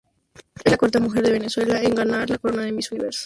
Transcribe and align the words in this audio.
Es 0.65 0.71
la 0.71 0.77
cuarta 0.79 0.99
mujer 0.99 1.21
de 1.23 1.29
Venezuela 1.29 1.79
en 1.79 1.93
ganar 1.93 2.27
la 2.27 2.39
corona 2.39 2.63
del 2.63 2.73
Miss 2.73 2.91
Universo. 2.91 3.19